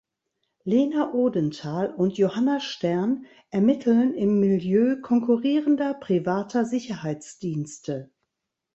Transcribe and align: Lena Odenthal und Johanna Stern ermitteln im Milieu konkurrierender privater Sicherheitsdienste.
Lena 0.63 1.13
Odenthal 1.13 1.93
und 1.93 2.17
Johanna 2.17 2.59
Stern 2.59 3.27
ermitteln 3.51 4.15
im 4.15 4.39
Milieu 4.39 4.99
konkurrierender 4.99 5.93
privater 5.93 6.65
Sicherheitsdienste. 6.65 8.09